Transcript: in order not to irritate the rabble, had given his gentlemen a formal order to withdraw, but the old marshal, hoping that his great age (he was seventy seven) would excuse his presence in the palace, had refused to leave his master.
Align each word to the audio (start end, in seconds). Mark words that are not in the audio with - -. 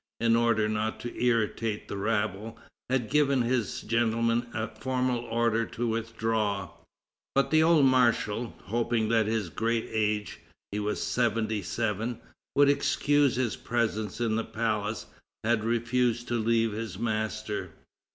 in 0.19 0.35
order 0.35 0.67
not 0.67 0.99
to 0.99 1.15
irritate 1.23 1.87
the 1.87 1.95
rabble, 1.95 2.57
had 2.89 3.07
given 3.07 3.43
his 3.43 3.81
gentlemen 3.81 4.47
a 4.51 4.67
formal 4.67 5.19
order 5.25 5.63
to 5.63 5.87
withdraw, 5.87 6.71
but 7.35 7.51
the 7.51 7.61
old 7.61 7.85
marshal, 7.85 8.55
hoping 8.63 9.09
that 9.09 9.27
his 9.27 9.49
great 9.51 9.87
age 9.91 10.39
(he 10.71 10.79
was 10.79 11.03
seventy 11.03 11.61
seven) 11.61 12.19
would 12.55 12.67
excuse 12.67 13.35
his 13.35 13.55
presence 13.55 14.19
in 14.19 14.35
the 14.37 14.43
palace, 14.43 15.05
had 15.43 15.63
refused 15.63 16.27
to 16.27 16.33
leave 16.33 16.71
his 16.71 16.97
master. 16.97 17.69